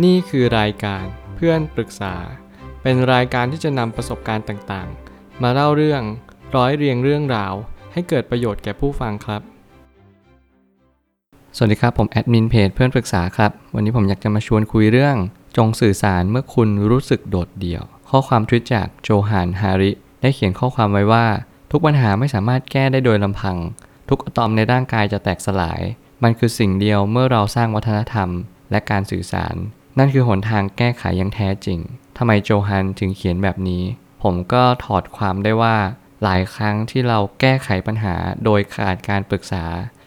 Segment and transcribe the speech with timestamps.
[0.00, 1.04] นี่คือรายการ
[1.36, 2.14] เพื่อนปรึกษา
[2.82, 6.02] เป็นรายการที่จะนำประสบการณ์ต่างๆ มาเล่าเรื่อง
[6.56, 7.54] ร้อยเรียงเรื่องราว
[7.92, 9.42] ให้เกิดประโยชน์แก่ผู้ฟังครับ
[11.56, 15.16] สวัสดีครับ ผมแอดมินเพจเพื่อนปรึกษาครับ วันนี้ผมอยากจะมาชวนคุยเรื่อง
[15.56, 19.90] จงสื่อสารเมื่อคุณรู้สึกโดดเดี่ยว ข้อความทวิตจากโจฮานฮาริ
[20.20, 21.26] ได้เขียนข้อความไว้ว่า
[21.70, 23.56] ทุกปัญหาไม่สามารถแก้ได้โดยลำพัง
[24.08, 25.80] ทุกอะตอมในร่างกายจะแตกสลาย
[26.22, 28.28] มันคือสิ่งเดียวเมื่อเราสร้างวัฒนธรรม
[28.70, 29.56] และการสื่อสาร
[29.98, 31.78] นั่นคือหนทางแก้ไขอย่างแท้จริง
[32.16, 33.82] ทำไมโจฮันถึงเขียนแบบนี้
[34.22, 35.76] ผมก็ถอดความได้ว่า
[36.22, 38.14] หลายครั้งที่เราแก้ไขปัญหา
[38.44, 39.64] โดยขาดการปรึกษา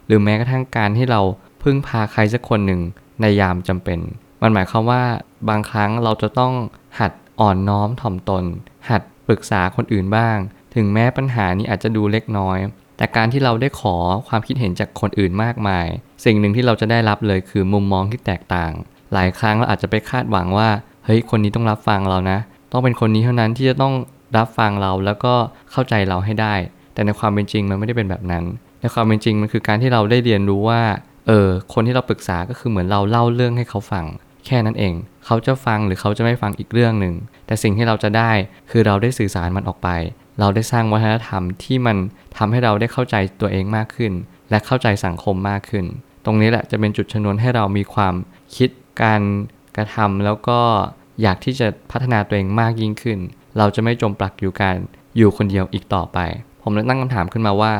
[0.07, 1.21] หรือแม้กระทั่งการที่เรา
[1.63, 2.81] พึ่งพาใครสักคนหนึ่ง
[3.21, 3.99] ในยามจำเป็น
[4.41, 5.03] มันหมายความว่า
[5.49, 6.53] บางครั้งเราจะต้อง
[6.99, 8.43] หัดอ่อนน้อมถ่อมตน
[8.89, 10.37] หัดปรึกษาคนอื่นบ้าง
[10.75, 12.59] ถึงแม้ปัญหานี้อาจจะดูเล็กน้อย
[12.97, 13.95] แต่การที่เราได้ขอ
[14.27, 15.87] ความคิดเห็นจากคนอื่นมากมาย
[16.25, 18.73] สิ่งหนึ่งที่เราจะได้รับเลยคือมุมมองที่แตกต่าง
[19.13, 20.69] หลายครั้งเราอาจจะไปคาดหวังว่า
[21.05, 22.37] เฮ้ย คนนี้ต้องรับฟังเรานะ
[22.71, 23.93] ต้องเป็นคนนี้เท่านั้นที่จะต้อง
[24.37, 25.33] รับฟังเราแล้วก็
[25.71, 26.53] เข้าใจเราให้ได้
[26.93, 28.43] แต่ในความเป็นจริงมันไม่ได้เป็นแบบนั้น
[28.81, 30.81] ในความเป็นจริงมันคือการที่เราได้เรียนรู้ว่า
[31.27, 34.05] เออ คนที่เราปรึกษาก็คือเหมือนเราเล่าเรื่องให้เขาฟัง
[34.45, 34.93] แค่นั้นเอง
[35.25, 37.15] เขาจะฟังหรือเขาจะไม่ฟังอีกเรื่องหนึ่ง
[37.47, 38.31] แต่สิ่งที่เราจะได้
[38.71, 39.89] คือเราได้สื่อสารมันออกไป
[40.39, 41.97] เราได้สร้างวัฒนธรรมที่มัน
[42.37, 44.11] ทำให้เราได้เข้าใจตัวเองมากขึ้น
[44.49, 45.85] และเข้าใจสังคมมากขึ้น
[46.25, 48.13] ตรงนี้แหละจะเป็นจุดชนวนให้เรามีความ
[48.55, 48.69] คิด
[49.03, 49.21] การ
[49.77, 50.59] กระทำแล้วก็
[51.21, 53.19] อยากที่จะพัฒนาตัวเองมากยิ่งขึ้น
[53.57, 54.77] เราจะไม่จมปลักอยู่การ
[55.17, 56.19] อยู่คนเดียวอีกต่อไป
[56.61, 57.73] ผมเลยตั้งคำถามขึ้นมาว่า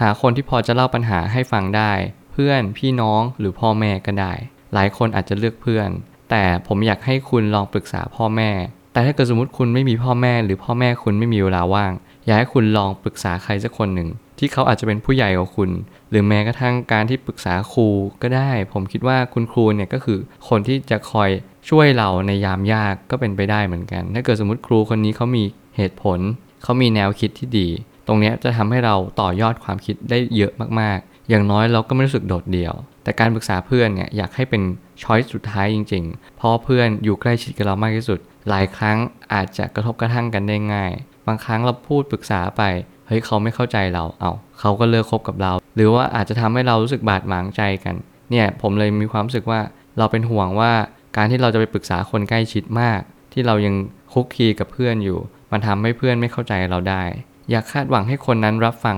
[0.00, 1.92] หาคนที่พอจะเล่าปัญหาให้ฟังได้
[2.32, 4.32] เพื่อนพี่น้องหรือพ่อแม่ก็ได้
[4.74, 5.88] หลายคนอาจจะเลือกเพื่อน
[6.30, 8.50] แต่ผมอยากให้คุณลองปรึกษาพ่อแม่
[8.92, 11.92] แต่ถ้าเกิดสมมติคุณไม่มีพ่อแม่ หรือพ่อแม่คุณไม่มีเวลาว่าง
[12.24, 15.70] อยากให้คุณลองปรึกษาใครสักคนหนึ่ง ที่เขาอาจจะเป็นผู้ใหญ่กว่าคุณ
[16.10, 17.88] หรือแม้กระทั่งการที่ปรึกษาครู
[18.22, 21.30] ก็ได้ ผมคิดว่าคุณครูเนี่ยก็คือคนที่จะคอย
[21.70, 25.44] ช่วยเราในยามยากก็เป็นไปได้เหมือนกัน ถ้าเกิดสมมติครูคนนี้เขามี
[25.76, 26.18] เหตุผล
[26.62, 27.68] เขามีแนวคิดที่ดี
[28.06, 34.62] ตรงนี้จะทำให้เราต่อยอดความคิดได้เยอะมากๆ อย่างน้อยเราก็ไม่รู้สึกโดดเดี่ยว แต่การปรึกษาเพื่อนเนี่ยอยากให้เป็น
[35.02, 38.98] ช้อยส์สุดท้ายจริง ๆ เพราะเพื่อนอยู่ใกล้ชิดกับเรามากที่สุด หลายครั้ง
[39.32, 40.92] อาจจะกระทบกระทั่งกันได้ง่าย
[41.26, 42.62] บางครั้งเราพูดปรึกษาไป
[43.06, 47.94] เฮ้ยเขาไม่เข้าใจเรา เอาเขาก็เลิกคบกับเรา หรือว่าอาจจะทำให้เรารู้สึกบาดหมางใจกัน
[48.30, 49.60] เนี่ยผมเลยมีความรู้สึกว่า
[49.98, 50.72] เราเป็นห่วงว่า
[51.16, 53.00] การที่เราจะไปปรึกษาคนใกล้ชิดมาก
[53.32, 53.74] ที่เรายัง
[54.12, 55.18] คุกคีกับเพื่อนอยู่
[55.52, 57.02] มันทำให้เพื่อนไม่เข้าใจเราได้
[57.50, 58.96] อยากคาดหวังให้คนนั้นรับฟัง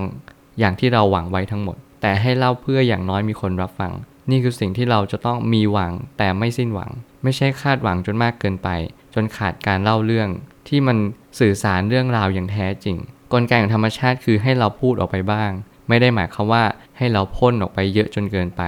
[0.58, 3.92] อย่างที่เราหวังไว้ทั้งหมด แต่ให้เล่าเพื่ออย่างน้อยมีคนรับฟัง
[4.30, 6.90] นี่คือสิ่งที่เราจะต้องมีหวังแต่ไม่สิ้นหวัง
[7.22, 8.68] ไม่ใช่คาดหวังจนมากเกินไป
[9.14, 10.28] จนขาดการเล่าเรื่อง
[10.68, 10.98] ที่มัน
[11.40, 12.96] สื่อสารเรื่องราวอย่างแท้จริง
[13.32, 15.50] กลไกของธรรมชาติคือให้เราพูดออกไปบ้าง
[15.88, 16.64] ไม่ได้หมายความว่า
[16.98, 18.62] ให้เราพ่นออกไปเยอะจนเกินไป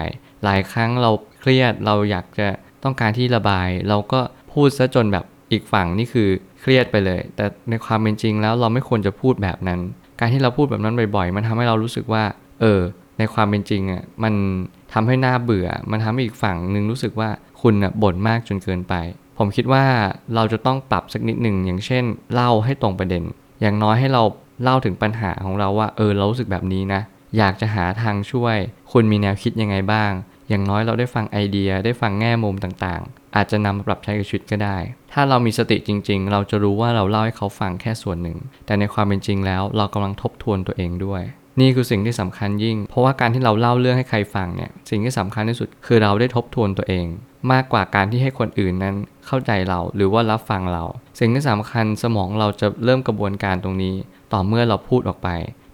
[0.45, 2.49] หลายครั้งเราเครียดเราอยากจะ
[2.85, 4.21] ต้องการที่ระบาย เราก็
[4.53, 6.29] พูดซะจนแบบอีกฝั่งนี่คือ
[6.61, 9.81] เครียดไปเลย แต่ในความเป็นจริงแล้วเราไม่ควรจะพูดแบบนั้น
[10.21, 12.25] การที่เราพูดแบบนั้นบ่อยๆ มันทำให้เรารู้สึกว่า
[12.61, 12.81] เออ
[13.19, 14.35] ในความเป็นจริงอะมัน
[14.93, 17.29] ทำให้หน้าเบื่อ มันทำให้อีกฝั่งหนึ่งรู้สึกว่า
[17.63, 18.95] คุณอะบ่นมากจนเกินไป
[19.39, 19.85] ผมคิดว่า
[20.35, 22.05] เราจะต้องปรับสักนิดหนึ่งอย่างเช่น
[22.35, 23.23] เล่าให้ตรงประเด็น
[23.61, 24.23] อย่างน้อยให้เรา
[24.63, 27.01] เล่าถึงปัญหาของเราว่า เออเรารู้สึกแบบนี้นะ
[27.39, 28.57] อยากจะหาทางช่วย
[28.93, 30.13] คุณมีแนวคิดยังไงบ้าง
[30.49, 34.77] อย่างน้อยเราได้ฟังไอเดียได้ฟังแง่มุมต่างๆ อาจจะนำมาปรับใช้กับชีวิตก็ได้
[35.13, 41.23] ถ้าเรามีสติจริง ๆ เราจะรู้ว่าเราเล่าให้เขาฟังแค่ส่วนหนึ่ง แต่ในความเป็นจริงแล้ว เรากำลังทบทวนตัวเองด้วย
[41.61, 47.07] นี่คือสิ่งที่สำคัญยิ่ง เพราะว่าการที่เราเล่าเรื่องให้ใครฟังเนี่ย สิ่งที่สำคัญที่สุดคือเราได้ทบทวนตัวเอง
[47.53, 50.85] มากกว่าการที่ให้คนอื่นนั้น เข้าใจเราหรือว่ารับฟังเรา
[51.19, 53.95] สิ่งที่สำคัญสมองเราจะเริ่มกระบวนการตรงนี้
[54.33, 55.29] ต่อเมื่อเราพูดออกไป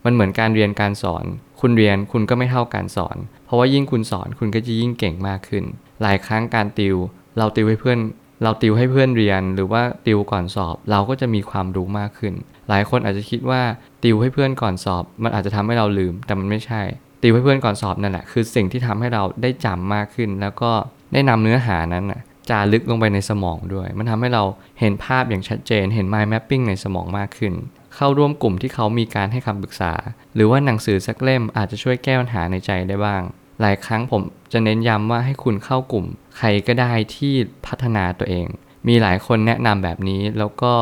[0.04, 1.24] มันเหมือนการเรียนการสอน
[1.60, 5.64] คุณเรียนคุณก็ไม่เท่าการสอน เพราะว่ายิ่งคุณสอนคุณก็จะยิ่งเก่งมากขึ้น
[6.02, 6.96] หลายครั้งการติว
[7.38, 7.98] เราติวให้เพื่อน
[8.42, 12.34] เราติวให้เพื่อนเรียน หรือว่าติวก่อนสอบ เราก็จะมีความรู้มากขึ้น
[12.68, 13.62] หลายคนอาจจะคิดว่า
[14.04, 16.82] ติวให้เพื่อนก่อนสอบ มันอาจจะทำให้เราลืม แต่มันไม่ใช่
[17.22, 20.70] ติวให้เพื่อนก่อนสอบนั่นแหละคือสิ่งที่ทำให้เราได้จำมากขึ้น แล้วก็
[21.12, 24.42] ได้นำเนื้อหานั้นนะ จารึกลงไปในสมองด้วย มันทำให้เรา
[24.80, 27.54] เห็นภาพอย่างชัดเจน เห็น mind mapping ในสมองมากขึ้น
[27.96, 29.92] เข้าร่วมกลุ่มที่เขามีการให้คำปรึกษา
[30.34, 33.22] หรือว่าหนังสือสักเล่มอาจจะช่วยแก้ปัญหาในใจได้บ้าง
[33.60, 34.22] หลายครั้งผม
[34.52, 36.06] จะเน้นย้ำว่าให้คุณเข้ากลุ่ม
[36.38, 37.34] ใครก็ได้ที่
[37.66, 38.46] พัฒนาตัวเอง
[38.88, 40.72] มีหลายคนแนะนำแบบนี้ แล้วก็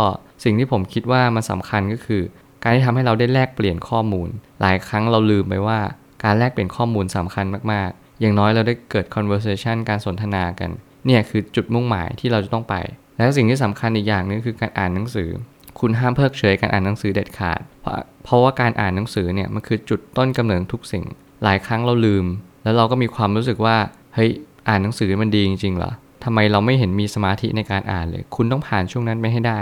[0.44, 2.22] สิ่งที่ผมคิดว่ามันสำคัญก็คือ
[2.62, 4.28] การที่ทำให้เราได้แลกเปลี่ยนข้อมูล
[4.60, 5.80] หลายครั้งเราลืมไปว่า
[6.24, 10.70] การแลกเปลี่ยนข้อมูลสำคัญมากๆ อย่างน้อยเราได้เกิด conversation การสนทนากัน
[11.06, 12.74] เนี่ยคือจุดมุ่งหมายที่เราจะต้องไป
[13.16, 15.28] แล้วสิ่งที่สำคัญอีกอย่างนึงคือการอ่านหนังสือ
[15.80, 17.94] คุณห้ามเพิกเฉยการอ่านหนังสือเด็ดขาด เพราะ
[18.24, 21.04] เพราะว่าการอ่านหนังสือเนี่ยมันคือจุดต้นกำเนิดทุกสิ่ง
[21.44, 22.24] หลายครั้งเราลืม
[22.64, 23.76] แล้วเราก็มีความรู้สึกว่า
[24.14, 24.30] เฮ้ย
[24.68, 25.92] อ่านหนังสือมันดีจริงๆเหรอ
[26.24, 29.60] ทำไมเราไม่เห็นมีสมาธิในการอ่านเลย คุณต้องผ่านช่วงนั้นไปให้ได้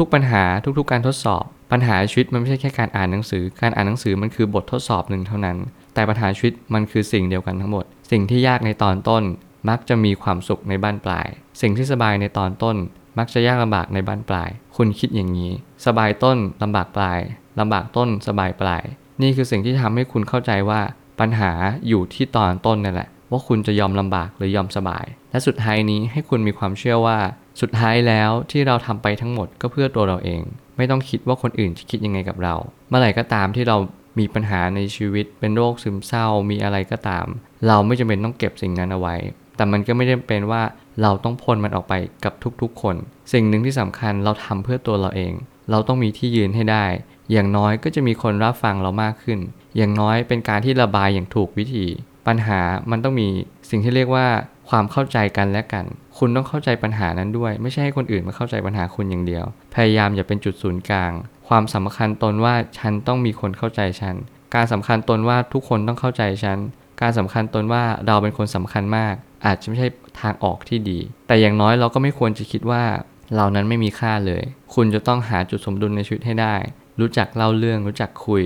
[0.00, 0.42] ทุก ๆ ปัญหา
[0.78, 5.56] ทุก ๆ การทดสอบ ปัญหาชีวิตมันไม่ใช่แค่การอ่านหนังสือ การอ่านหนังสือมันคือบททดสอบหนึ่งเท่านั้น
[5.94, 9.22] แต่ปัญหาชีวิตมันคือสิ่งเดียวกันทั้งหมด สิ่งที่ยากในตอนต้น
[9.68, 11.28] มักจะมีความสุขในบ้านปลาย
[11.60, 12.76] สิ่งที่สบายในตอนต้น
[13.18, 15.52] มักจะยากลำบากในบ้านปลาย คุณคิดอย่างนี้
[15.86, 17.20] สบายต้นลำบากปลาย
[17.60, 18.84] ลำบากต้นสบายปลาย
[19.22, 20.80] นี่คือสิ่งที่ทำให้คุณเข้าใจว่า
[21.20, 21.52] ปัญหา
[21.88, 27.18] อยู่ที่ตอนต้นนั่นแหละ ว่าคุณจะยอมลำบากหรือยอมสบาย และสุดท้ายนี้ให้คุณมีความเชื่อว่า
[27.60, 30.42] สุดท้ายแล้วที่เราทำไปทั้งหมดก็เพื่อตัวเราเอง
[30.76, 32.54] ไม่ต้องคิดว่าคนอื่นจะคิดยังไงกับเรา
[32.88, 33.76] เมื่อไหร่ก็ตามที่เรา
[34.18, 37.26] มีปัญหาในชีวิตเป็นโรคซึมเศร้ามีอะไรก็ตาม
[37.66, 39.16] เราไม่จำเป็นต้องเก็บสิ่งนั้นเอาไว้
[39.56, 40.62] แต่มันก็ไม่ได้เป็นว่า
[41.02, 42.96] เราต้องพ่นมันออกไปกับทุกๆ คน
[43.32, 45.32] สิ่งหนึ่งที่สำคัญเราทำเพื่อตัวเราเอง
[45.70, 46.84] เราต้องมีที่ยืนให้ได้
[47.32, 49.38] อย่างน้อยก็จะมีคนรับฟังเรามากขึ้น
[49.76, 51.86] อย่างน้อยเป็นการที่ระบายอย่างถูกวิธี
[52.26, 52.60] ปัญหา
[52.90, 53.28] มันต้องมี
[53.70, 54.26] สิ่งที่เรียกว่า
[54.68, 55.84] ความเข้าใจกันและกัน
[56.18, 61.12] คุณต้องเข้าใจปัญหานั้นด้วย ไม่ใช่ให้คนอื่นมาเข้าใจปัญหาคุณอย่างเดียว พยายามอย่าเป็นจุดศูนย์กลาง
[61.48, 64.16] ความสำคัญตนว่าฉันต้องมีคนเข้าใจฉัน
[64.54, 66.58] การสำคัญตนว่าทุกคนต้องเข้าใจฉัน
[67.00, 69.14] การสำคัญตนว่าเราเป็นคนสำคัญมาก
[69.46, 69.88] อาจจะไม่ใช่
[70.20, 72.84] ทางออกที่ดี แต่อย่างน้อยเราก็ไม่ควรจะคิดว่า
[73.36, 74.42] เรานั้นไม่มีค่าเลย
[74.74, 76.56] คุณจะต้องหาจุดสมดุลในชีวิตให้ได้
[77.00, 78.44] รู้จักเล่าเรื่อง รู้จักคุย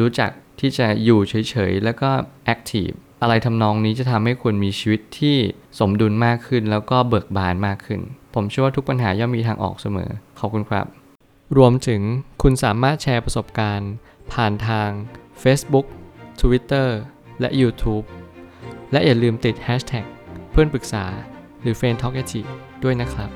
[0.00, 0.30] รู้จัก
[0.60, 2.10] ที่จะอยู่เฉยๆ แล้วก็
[2.44, 2.88] แอคทีฟ
[3.22, 5.36] อะไรทำนองนี้จะทำให้คุณมีชีวิตที่
[5.80, 8.00] สมดุลมากขึ้น แล้วก็เบิกบานมากขึ้น
[8.34, 10.86] ผมเชื่อว่าทุกปัญหาย่อมมีทางออกเสมอ ขอบคุณครับ
[11.56, 12.02] รวมถึง
[12.42, 13.92] คุณสามารถแชร์ประสบการณ์
[14.32, 14.88] ผ่านทาง
[15.42, 15.86] Facebook
[16.40, 16.88] Twitter
[17.40, 18.04] และ YouTube
[18.92, 20.06] และอย่าลืมติด Hashtag
[20.60, 21.04] เพื่อนปรึกษา
[21.62, 22.16] หรือ f r ร e n d t a l k
[22.84, 23.30] ด้วยนะครับ